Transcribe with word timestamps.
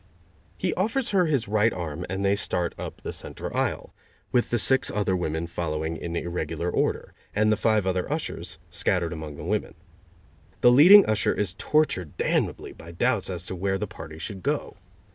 He 0.57 0.73
offers 0.73 1.11
her 1.11 1.27
his 1.27 1.47
right 1.47 1.71
arm 1.71 2.07
and 2.09 2.25
they 2.25 2.33
start 2.33 2.73
up 2.75 3.01
the 3.03 3.13
center 3.13 3.55
aisle, 3.55 3.93
with 4.31 4.49
the 4.49 4.57
six 4.57 4.89
other 4.89 5.15
women 5.15 5.45
following 5.45 5.95
in 5.95 6.15
irregular 6.15 6.71
order, 6.71 7.13
and 7.35 7.51
the 7.51 7.55
five 7.55 7.85
other 7.85 8.11
ushers 8.11 8.57
scattered 8.71 9.13
among 9.13 9.35
the 9.37 9.43
women. 9.43 9.75
The 10.61 10.71
leading 10.71 11.05
usher 11.05 11.35
is 11.35 11.53
tortured 11.55 12.17
damnably 12.17 12.73
by 12.73 12.93
doubts 12.93 13.29
as 13.29 13.43
to 13.43 13.55
where 13.55 13.77
the 13.77 13.85
party 13.85 14.17
should 14.17 14.41
go. 14.41 14.77